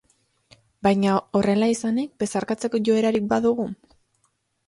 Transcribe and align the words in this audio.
Baina, 0.87 1.17
horrela 1.39 1.67
izanik, 1.73 2.09
besarkatzeko 2.25 2.81
joerarik 2.89 3.27
ba 3.35 3.39
dugu? 3.47 3.67